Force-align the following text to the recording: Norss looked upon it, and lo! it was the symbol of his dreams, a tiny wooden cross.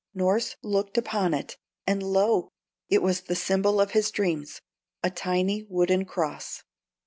Norss 0.15 0.55
looked 0.63 0.97
upon 0.97 1.31
it, 1.35 1.57
and 1.85 2.01
lo! 2.01 2.49
it 2.89 3.03
was 3.03 3.21
the 3.21 3.35
symbol 3.35 3.79
of 3.79 3.91
his 3.91 4.09
dreams, 4.09 4.59
a 5.03 5.11
tiny 5.11 5.63
wooden 5.69 6.05
cross. 6.05 6.63